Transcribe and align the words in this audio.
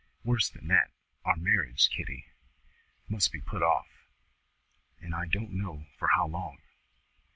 Worse 0.23 0.49
than 0.49 0.67
that 0.69 0.89
our 1.25 1.35
marriage, 1.35 1.87
Kitty, 1.91 2.25
must 3.07 3.31
be 3.31 3.39
put 3.39 3.61
off, 3.61 4.07
and 4.99 5.13
I 5.13 5.27
don't 5.27 5.51
know 5.51 5.85
for 5.95 6.07
how 6.15 6.25
long." 6.25 6.57